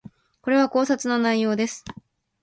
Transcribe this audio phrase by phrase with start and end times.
[0.41, 1.85] これは考察の内容です